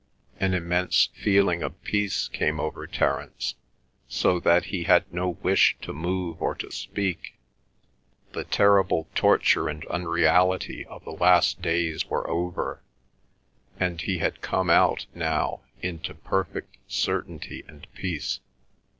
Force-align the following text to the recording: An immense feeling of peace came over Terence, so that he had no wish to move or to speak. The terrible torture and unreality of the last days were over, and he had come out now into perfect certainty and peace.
An 0.39 0.55
immense 0.55 1.09
feeling 1.13 1.61
of 1.61 1.79
peace 1.83 2.27
came 2.29 2.59
over 2.59 2.87
Terence, 2.87 3.53
so 4.07 4.39
that 4.39 4.65
he 4.73 4.85
had 4.85 5.05
no 5.13 5.29
wish 5.43 5.77
to 5.83 5.93
move 5.93 6.41
or 6.41 6.55
to 6.55 6.71
speak. 6.71 7.37
The 8.31 8.43
terrible 8.43 9.09
torture 9.13 9.69
and 9.69 9.85
unreality 9.85 10.85
of 10.87 11.03
the 11.03 11.11
last 11.11 11.61
days 11.61 12.05
were 12.07 12.27
over, 12.27 12.81
and 13.79 14.01
he 14.01 14.17
had 14.17 14.41
come 14.41 14.71
out 14.71 15.05
now 15.13 15.61
into 15.83 16.15
perfect 16.15 16.77
certainty 16.91 17.63
and 17.67 17.85
peace. 17.93 18.39